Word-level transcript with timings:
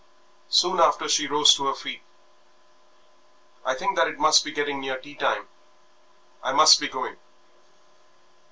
Soon 0.49 0.79
after 0.79 1.07
she 1.07 1.27
rose 1.27 1.53
to 1.53 1.67
her 1.67 1.75
feet. 1.75 2.01
"I 3.63 3.75
think 3.75 3.95
that 3.95 4.07
it 4.07 4.17
must 4.17 4.43
be 4.43 4.51
getting 4.51 4.79
near 4.81 4.97
tea 4.97 5.13
time; 5.13 5.47
I 6.41 6.53
must 6.53 6.79
be 6.79 6.87
going. 6.87 7.17